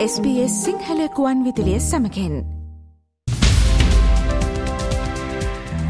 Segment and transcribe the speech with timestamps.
[0.00, 2.34] SBS සිංහලකුවන් විදිලිය සමකෙන්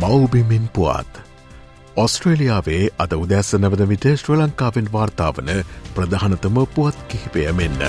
[0.00, 1.20] මවබිමින් පුවත්
[1.96, 5.50] ඔස්ට්‍රේලියාවේ අද උදැස්ස නවද විට ශ්‍ර ලංකාවෙන් වාර්තාාවන
[5.94, 7.84] ප්‍රධානතම පුවත් කිහිපය මෙන්න.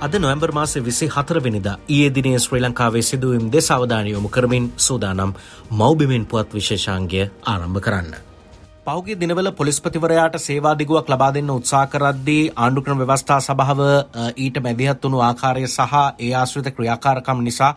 [0.00, 5.34] අද නොවම්බර් මාස විසි හතරවෙනිද ඒ දිනේ ශ්‍රී ලංකාවේ සිදුවම් දෙ සවධානයොමු කරමින් සූදානම්
[5.72, 8.33] මෞබිමින් පුවත් විශේෂාන්ගය ආරම්භ කරන්න.
[8.86, 13.80] පෞගේ දිනවල පොලිස්පතිවරයාට සේවාදිගුවක් ලබා දෙන්න උත්සා කරද්දී ආණ්ඩුක්‍රම ව්‍යවස්ථා සභාව
[14.36, 17.70] ඊට මැදිහත් වුණු ආකාරය සහ ඒ ආශ්‍රිත ක්‍රියාකාරකම් නිසා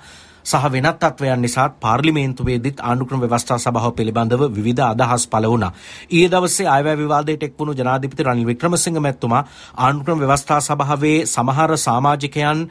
[0.47, 5.71] සහ වෙනත් තත්වයන් නිසාත් පාර්ලිමේන්තුවේදීත් ආණ්ඩුක්‍රම ව්‍යවස්ථා සභාව පිළිබඳව විවිධ අදහස් පළ වුණා.
[6.09, 9.41] ඊයේ දවසේ අයවැය විවාදයට එක් වුණු ජනාධිපති රනිල් වික්‍රමසිංහ මැතිතුමා
[9.77, 12.61] ආණ්ඩුක්‍රම ව්‍යවස්ථා සභාවේ සමහර සමාජිකයන්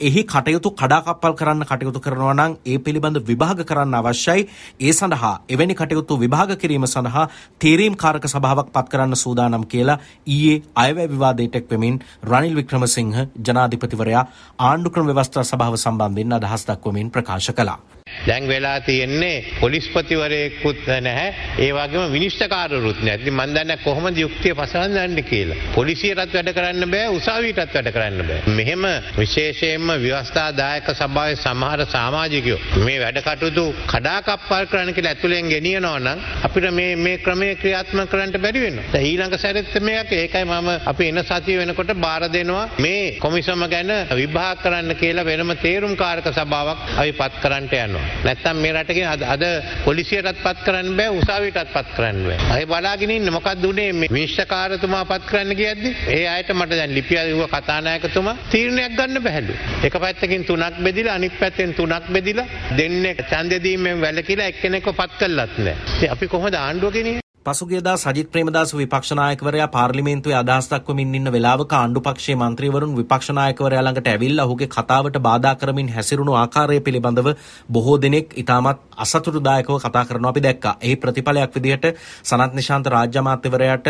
[0.00, 4.46] එහි කටයුතු කඩාකප්පල් කරන්න කටයුතු කරනවා නම් ඒ පිළිබඳ විභාග කරන්න අවශ්‍යයි.
[4.80, 7.26] ඒ සඳහා එවැනි කටයුතු විභාග කිරීම සඳහා
[7.60, 14.24] තීරීම් කාරක සභාවක් පත් කරන්න සූදානම් කියලා ඊයේ අයවැය විවාදයට එක් වෙමින් රනිල් වික්‍රමසිංහ ජනාධිපතිවරයා
[14.62, 17.78] ආණ්ඩුක්‍රම ව්‍යවස්ථා සභාව සම්බන්ධයෙන් අදහස් දක්වමින් ප්‍රකාශ කළා.
[18.26, 21.28] දැන් වෙලා තියෙන්නේ පොලිස්පතිවරයෙකුත් නැහැ
[21.58, 23.20] ඒ වගේම විනිශ්චකාරවරුත් නැහැ.
[23.20, 25.58] ඉතින් මම දන්නේ කොහොමද යුක්තිය පසවන්නේ කියලා.
[25.74, 28.40] පොලිසියටත් වැඩ කරන්න බෑ උසාවියටත් වැඩ කරන්න බෑ.
[28.56, 28.84] මෙහෙම
[29.18, 36.68] විශේෂයෙන්ම ව්‍යවස්ථාදායක සභාවේ සමහර සමාජිකයෝ මේ වැඩ කටයුතු කඩාකප්පල් කරන්න කියලා ඇතුලෙන් ගෙනියනවා නම් අපිට
[36.72, 38.86] මේ මේ ක්‍රමයේ ක්‍රියාත්මක කරන්න බැරි වෙනවා.
[38.92, 43.92] දැන් ඊළඟ සැරෙත් මේක ඒකයි මම අපි එන සතිය වෙනකොට බාර දෙනවා මේ කොමිසම ගැන
[44.12, 48.05] විභාග කරන්න කියලා වෙනම තේරුම්කාරක සභාවක් අපි පත් කරන්නට යනවා.
[48.24, 49.44] නැත්තම් මේ රටකින් අද අද
[49.84, 52.38] පොලිසියටත් පත් කරන්න බෑ උසාවියටත් පත් කරන්න බෑ.
[52.54, 57.20] අය බලාගෙන ඉන්න මොකක්ද උනේ මේ විනිශ්චයකාරතුමා පත් කරන්න කියද්දි ඒ අයට මට දැන් ලිපිය
[57.30, 59.58] ලිව්ව කතානායකතුමා තීරණයක් ගන්න බැහැලු.
[59.86, 62.48] එක පැත්තකින් තුනක් බෙදිලා අනිත් පැත්තෙන් තුනක් බෙදිලා
[62.78, 65.76] දෙන්නේ ඡන්දෙ දීමෙන් වැළකීලා එක්කෙනෙක්ව පත් කළත් නෑ.
[65.96, 67.54] ඉතින් අපි කොහොමද ආණ්ඩුව ගෙනියන්නේ?
[67.78, 74.46] පසුගේදා සජිත් ප්‍රේමදාස විපක්ෂනායකවරයා පාර්ලිමේන්තුවේ අදහස් දක්වමින් ඉන්න වෙලාවක ආණ්ඩු පක්ෂයේ මන්ත්‍රීවරුන් විපක්ෂනායකවරයා ළඟට ඇවිල්ලා
[74.46, 77.28] ඔහුගේ කතාවට බාධා කරමින් හැසිරුණු ආකාරය පිළිබඳව
[77.68, 80.74] බොහෝ දෙනෙක් ඉතාමත් අසතුටුදායකව කතා කරනවා අපි දැක්කා.
[80.80, 81.86] එහි ප්‍රතිඵලයක් විදිහට
[82.22, 83.88] සනත් නිශාන්ත රාජ්‍ය අමාත්‍යවරයාට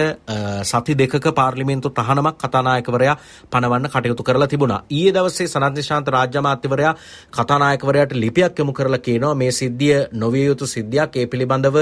[0.64, 3.16] සති දෙකක පාර්ලිමේන්තු තහනමක් කතානායකවරයා
[3.50, 4.82] පනවන්න කටයුතු කරලා තිබුණා.
[4.90, 6.94] ඊයේ දවසේ සනත් නිශාන්ත රාජ්‍ය අමාත්‍යවරයා
[7.32, 11.16] කතානායකවරයාට ලිපියක් යොමු කරලා කියනවා මේ සිද්ධිය නොවිය යුතු සිද්ධියක්.
[11.16, 11.76] ඒ පිළිබඳව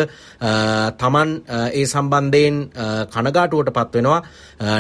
[0.98, 1.30] තමන්
[1.72, 2.70] ඒ සම්බන්ධයෙන්
[3.12, 4.22] කනගාටුවට පත්වෙනවා.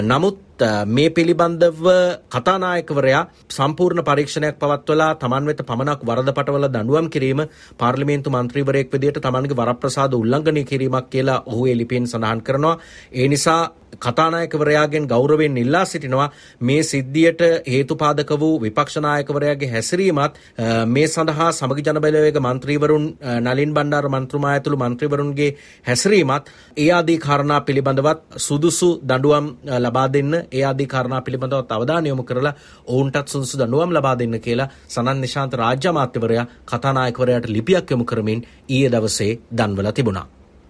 [0.00, 0.53] නමුත්
[0.86, 1.86] මේ පිළිබඳව
[2.30, 7.42] කතානායකවරයා සම්පූර්ණ පරීක්ෂණයක් පවත්වලා තමන් වෙත පමණක් වරද පටවල දඬුවම් කිරීම
[7.76, 12.78] පාර්ලිමේන්තු මන්ත්‍රීවරයෙක් විදිහට තමන්ගේ වරප්‍රසාද උල්ලංඝනය කිරීමක් කියලා ඔහු ඒ ලිපියෙන් සඳහන් කරනවා.
[13.12, 20.38] ඒ නිසා කතානායකවරයාගෙන් ගෞරවයෙන් ඉල්ලා සිටිනවා මේ සිද්ධියට හේතුපාදක වූ විපක්ෂනායකවරයාගේ හැසිරීමත්
[20.86, 23.06] මේ සඳහා සමග ජනබලවේග මන්ත්‍රීවරුන්
[23.40, 25.50] නලින් බණ්ඩාර මන්ත්‍රමා ඇතුළු මන්ත්‍රීවරුන්ගේ
[25.86, 29.46] හැසිරීමත් ඒ ආදී කාරණා පිළිබඳවත් සුදුසු දඬුවම්
[29.78, 32.54] ලබා දෙන්න ඒ ආදී කාරණා පිළිබඳවත් අවධානය යොමු කරලා
[32.86, 38.90] ඔවුන්ටත් සුදුසු දඬුවම් ලබා දෙන්න කියලා සනන් නිශාන්ත රාජ්‍ය අමාත්‍යවරයා කතානායකවරයාට ලිපියක් යොමු කරමින් ඊයේ
[38.90, 40.26] දවසේ දන්වලා තිබුණා.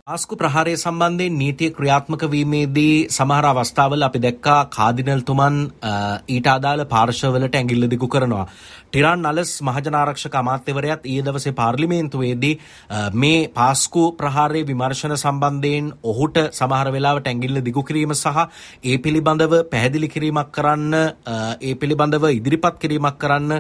[0.06, 5.54] ආස්කු ප්‍රහාරය සම්බන්ධයෙන් නීතිය ක්‍රියාත්මක වීමේදී සමහර අවස්ථාවල අපි දැක්කා කාදිනල්තුමන්
[6.28, 8.42] ඊට අදාළ පාර්ශවලට ඇඟිල්ල දිගු කරනවා.
[8.86, 12.52] ටිරන් අලස් මහජනාරක්ෂක අමාත්‍යවරයත් ඊයේ දවසේ පාර්ලිමේන්තුවේදී
[13.14, 18.44] මේ පාස්කු ප්‍රහාරයේ විමර්ශන සම්බන්ධයෙන් ඔහුට සමහර වෙලාවට ඇඟිල්ල දිගු කිරීම සහ
[18.84, 21.00] ඒ පිළිබඳව පැහැදිලි කිරීමක් කරන්න
[21.62, 23.56] ඒ පිළිබඳව ඉදිරිපත් කිරීමක් කරන්න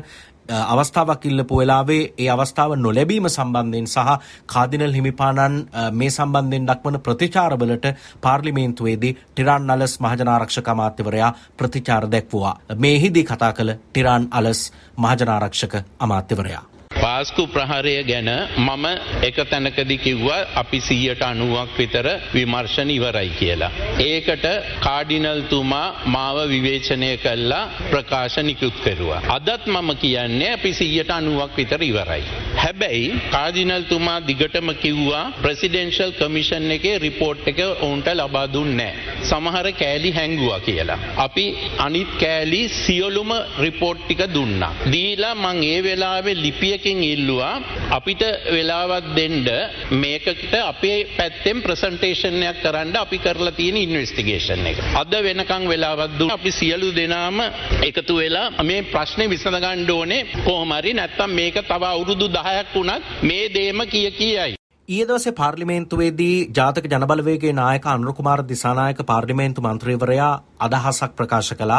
[0.48, 5.56] අවස්ථාවක් ඉල්ලපු වෙලාවේ ඒ අවස්ථාව නොලැබීම සම්බන්ධයෙන් සහ කාදිනල් හිමිපාණන්
[5.92, 7.86] මේ සම්බන්ධයෙන් දක්වන ප්‍රතිචාරවලට
[8.20, 12.58] පාර්ලිමේන්තුවේදී ටිරාන් අලස් මහජනාරක්ෂක අමාත්‍යවරයා ප්‍රතිචාර දැක්වුවා.
[12.76, 16.73] මේහිදී කතා කළ ටිරාන් අලස් මහජනාරක්ෂක අමාත්‍යවරයා.
[17.04, 18.28] පාස්කු ප්‍රහාරය ගැන
[18.58, 18.84] මම
[19.28, 23.70] එක තැනකදි කිව්වා අපි සීයට අනුවක් විතර විමර්ශන ඉවරයි කියලා.
[24.02, 24.46] ඒකට
[24.86, 29.20] කාඩිනල්තුමා මාව විවේචනය කල්ලා ප්‍රකාශ නිකුත් කරුවා.
[29.28, 32.24] අදත් මම කියන්නේ අපි සීයට අනුවක් විතර ඉවරයි.
[32.56, 38.94] හැබැයි කාදිනල්තුමා දිගටම කිව්වා ප්‍රසිඩෙන්ශල් කමිෂන් එකේ රිපෝට් එක ඔවුන්ට ලබා දුන්නෑ.
[39.22, 40.98] සමහර කෑලි හැංගුවා කියලා.
[41.18, 41.46] අපි
[41.78, 43.30] අනිත් කෑලි සියලුම
[43.60, 44.72] රිපෝට් ටික දුන්නා.
[44.92, 47.54] දීලා මං ඒ වෙලාවේ ලිපියකින් ඉල්ලුවා
[47.90, 49.48] අපිට වෙලාවත් දෙන්ඩ
[49.94, 54.82] මේකට අපේ පැත්තෙන් ප්‍රසන්ටේෂණයක් කරන්න අපි කරලා තියෙන ඉන්වස්ටිගේෂන් එක.
[54.94, 57.40] අද වෙනකං වෙලාවත්දු අපි සියලු දෙනාම
[57.82, 63.86] එකතු වෙලා මේ ප්‍රශ්නය විසඳගණ්ඩ ඕනේ කොහොමරි නැත්තම් මේක තව අවුරුදු දහයක් වුණත් මේ දේම
[63.86, 64.63] කිය කියයි.
[64.88, 71.78] ඊයේ දවසේ පාර්ලිමේන්තුවේදී ජාතක ජනබලවේගයේ නායක අනුරකුමාර දිසානායක පාර්ලිමේන්තු මන්ත්‍රීවරයා අදහසක් ප්‍රකාශ කළා.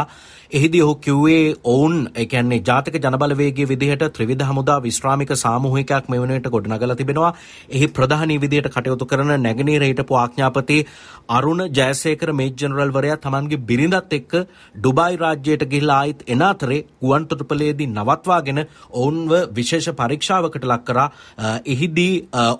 [0.52, 6.50] එහිදී ඔහු කිව්වේ ඔවුන් ඒ කියන්නේ ජාතික ජනබලවේගයේ විදිහට ත්‍රිවිධ හමුදා විශ්‍රාමික සාමූහිකයක් මෙ වනට
[6.50, 7.30] ගොඩනගලා තිබෙනවා.
[7.70, 10.80] එහි ප්‍රධානී විදිහට කටයුතු කරන නැගෙනහිර හිටපු ආඥාපති
[11.30, 14.36] අරුණ ජයසේකර මේජ් ජනරල්වරයා තමන්ගේ බිරිඳත් එක්ක
[14.76, 21.08] ඩුබායි රාජ්‍යයට ගිහිල්ලා ආයිත් එන අතරේ ගුවන්තොටුපළේදී නවත්වාගෙන ඔවුන්ව විශේෂ පරීක්ෂාවකට ලක් කරා.
[21.66, 22.12] එහිදී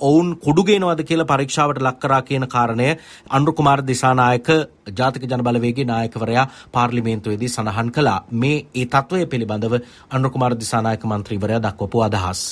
[0.02, 2.88] ඔවුන් කුඩු ගේනවද කියලා පරීක්ෂාවට ලක් කරා කියන කාරණය
[3.30, 4.50] අනුර කුමාර දිසානායක
[4.94, 8.20] ජාතික ජනබලවේගේ නායකවරයා පාර්ලිමේන්තුවේදී සඳහන් කළා.
[8.32, 9.80] මේ ඒ තත්ත්වය පිළිබඳව
[10.10, 12.46] අනුර කුමාර දිසානායක මන්ත්‍රීවරයා දක්වපු අදහස්.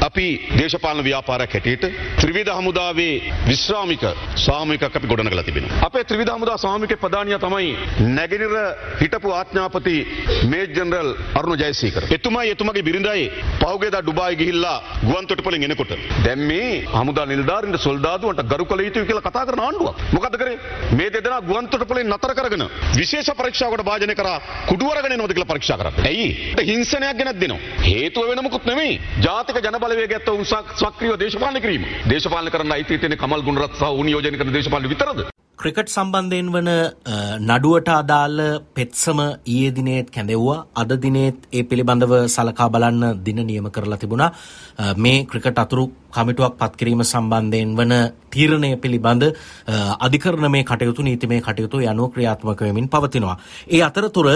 [0.00, 0.26] අපි
[0.56, 1.84] දේශපාලන ව්‍යාපාරයක් හැටියට
[2.20, 3.14] ත්‍රිවිධ හමුදාවේ
[3.46, 4.04] විශ්‍රාමික
[4.36, 5.80] සාමිකක් අපි ගොඩනගලා තිබෙනවා.
[5.82, 7.70] අපේ ත්‍රිවිධ හමුදා සාමික ප්‍රධානිය තමයි
[8.10, 8.54] නැගෙනහිර
[9.02, 9.96] හිටපු ආඥාපති
[10.44, 12.02] මේජර් ජනරල් අරුණ ජයසේකර.
[12.10, 13.24] එතුමයි එතුමගේ බිරිඳයි
[13.60, 15.92] පහුගියදා ඩුබායි ගිහිල්ලා ගුවන්තොටුපළෙන් එනකොට
[16.24, 19.96] දැන් මේ හමුදා නිලධාරීන්ට සොල්දාදුවන්ට ගරු කළ යුතුයි කියලා කතා කරන ආණ්ඩුවක්.
[20.12, 20.56] මොකද කරේ?
[20.92, 22.64] මේ දෙදෙනා ගුවන්තොටුපළෙන් නතර කරගෙන
[22.94, 24.38] විශේෂ පරීක්ෂාවකට භාජනය කරා
[24.70, 25.92] කුඩු අරගෙන එනවද කියලා පරීක්ෂා කරා.
[26.04, 26.28] ඇයි?
[26.70, 27.60] හිංසනයක් ගෙනත් දෙනවා.
[27.82, 29.00] හේතුව වෙන මොකුත් නෙමෙයි.
[29.20, 31.84] ජාතික ජන බලවේග ඇත්ත උන් සක්‍රියව දේශපාලන කිරීම.
[32.06, 35.39] දේශපාලන කරන්න අයිතිය තියෙන කමල් ගුණරත් සහ උන් නියෝජනය කරන දේශපාලන විතරද?
[35.60, 36.68] ක්‍රිකට් සම්බන්ධයෙන් වන
[37.46, 38.38] නඩුවට අදාළ
[38.76, 44.30] පෙත්සම ඊයේ දිනේත් කැඳෙව්වා අද දිනේත් ඒ පිළිබඳව සලකා බලන්න දින නියම කරලා තිබුණා
[44.98, 47.92] මේ ක්‍රිකට් අතුරු කමිටුවක් පත්කිරීම සම්බන්ධයෙන් වන
[48.30, 49.24] තීරණය පිළිබඳ
[49.98, 53.36] අධිකරණ මේ කටයුතු නීතිමය කටයුතු යනුව ක්‍රියාත්මක වෙමින් පවතිනවා.
[53.68, 54.28] ඒ අතරතුර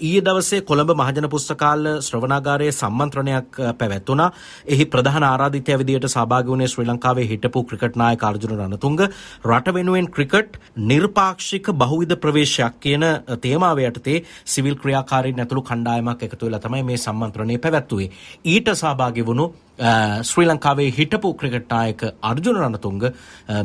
[0.00, 4.30] ඊයේ දවසේ කොළඹ මහජන පුස්තකාල ශ්‍රවණාගාරයේ සම්මන්ත්‍රණයක් පැවැත්වුණා.
[4.66, 9.00] එහි ප්‍රධාන ආරාධිතය විදියට සහභාගී වුණේ ශ්‍රී ලංකාවේ හිටපු ක්‍රිකට් නායක අර්ජුන රණතුංග
[9.44, 13.04] රට වෙනුවෙන් ක්‍රිකට් නිර්පාක්ෂික බහුවිධ ප්‍රවේශයක් කියන
[13.40, 18.10] තේමාව යටතේ සිවිල් ක්‍රියාකාරීන් ඇතුළු කණ්ඩායමක් එකතු වෙලා තමයි මේ සම්මන්ත්‍රණය පැවැත්වුවේ.
[18.44, 19.46] ඊට සහභාගී වුණු
[19.78, 23.00] ශ්‍රී ලංකාවේ හිටපු ක්‍රිකට් නායක අර්ජුන රණතුංග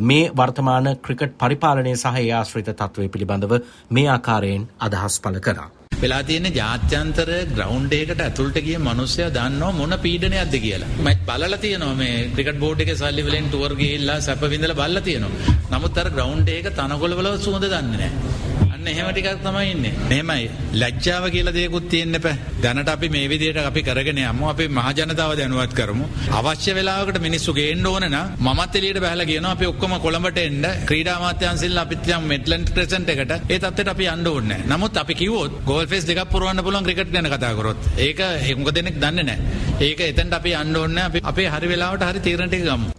[0.01, 3.53] මේ වර්තමාන ක්‍රිකට් පරිපාලනය සහ ඒ ආශ්‍රිත තත්ත්වය පිළිබඳව
[3.91, 5.69] මේ ආකාරයෙන් අදහස් පළ කරා.
[6.01, 10.91] වෙලා තියෙන ජාත්‍යන්තර ග්‍රවුන්ඩ් එකකට ඇතුළට ගිය මිනිස්සයා දන්නවා මොන පීඩනයක්ද කියලා.
[10.97, 15.57] මම බලලා තියෙනවා මේ ක්‍රිකට් බෝඩ් එකේ සල්ලි වලින් ටුවර් ගිහිල්ලා සැප විඳලා බලලා තියෙනවා.
[15.73, 18.38] නමුත් අර ග්‍රවුන්ඩ් එක තනකොළ වල සුවඳ දන්නේ නැහැ.
[18.73, 19.93] අන්න එහෙම ටිකක් තමයි ඉන්නේ.
[20.11, 20.49] මෙහෙමයි
[20.81, 22.35] ලැජ්ජාව කියලා දෙයක්වත් තියෙන්න එපා.
[22.63, 24.45] දැනට අපි මේ විදිහට අපි කරගෙන යමු.
[24.53, 26.05] අපි මහ ජනතාව දැනුවත් කරමු.
[26.39, 31.17] අවශ්‍ය වෙලාවකට මිනිස්සු ගේන්න ඕන නම් මමත් එළියට බහලා කියනවා අපි ඔක්කොම කොළඹට එන්න ක්‍රීඩා
[31.19, 34.69] අමාත්‍යාංශයෙන් අපිත් යම් මෙට්ලන්ඩ් ක්‍රසන්ට් එකට ඒ තත්ත්වයට අපි යන්න ඕනේ නැහැ.
[34.73, 37.91] නමුත් අපි කිව්වොත් ගෝල් ෆේස් දෙකක් පුරවන්න පුළුවන් ක්‍රිකට් ගැන කතා කරොත්.
[37.97, 38.23] ඒක
[38.59, 39.59] මොකද දෙනෙක් දන්නේ නැහැ.
[39.81, 42.98] ඒක එතනට අපි යන්න ඕනේ අපි අපේ හරි වෙලාවට හරි තීරණ ටික ගමු.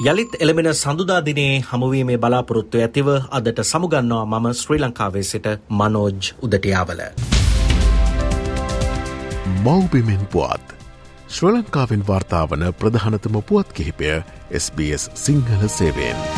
[0.00, 7.02] යළිත් එළමෙන සඳුදා දිනේ හමුවීමේ බලාපොරොත්තු ඇතිව අදට සමුගන්නවා මම ශ්‍රී ලංකාවේ සිට මනෝජ් උදටියාවල.
[9.64, 10.66] මව්බිමෙන් පුවත්.
[11.28, 14.22] ශ්‍ර ලංකාවෙන් වාර්තාාවන ප්‍රධානතම පුවත් කිහිපය
[14.64, 16.37] SBS සිංහල සේවෙන්.